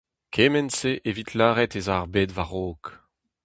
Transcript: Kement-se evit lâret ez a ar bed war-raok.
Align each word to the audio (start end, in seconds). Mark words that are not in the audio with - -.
Kement-se 0.33 0.91
evit 1.09 1.31
lâret 1.37 1.73
ez 1.79 1.87
a 1.93 1.95
ar 1.97 2.05
bed 2.13 2.29
war-raok. 2.35 2.85